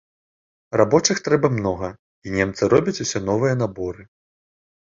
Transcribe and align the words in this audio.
Рабочых 0.81 1.19
трэба 1.27 1.51
многа, 1.57 1.89
і 2.29 2.35
немцы 2.39 2.71
робяць 2.75 2.97
усё 3.07 3.23
новыя 3.29 3.53
наборы. 3.63 4.03